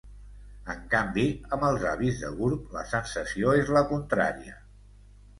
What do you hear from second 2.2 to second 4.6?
de Gurb la sensació és la contrària.